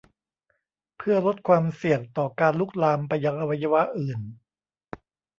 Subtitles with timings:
[0.97, 4.19] เพื่อลดความเสี่ยงต่อการลุกลามไปยังอวัยวะอื่น